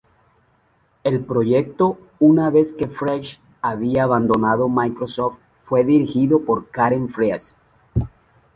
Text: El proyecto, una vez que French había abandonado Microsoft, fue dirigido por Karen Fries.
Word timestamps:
El 1.03 1.23
proyecto, 1.25 1.99
una 2.19 2.49
vez 2.49 2.73
que 2.73 2.87
French 2.87 3.39
había 3.61 4.05
abandonado 4.05 4.67
Microsoft, 4.67 5.37
fue 5.65 5.83
dirigido 5.83 6.39
por 6.43 6.69
Karen 6.71 7.07
Fries. 7.07 7.55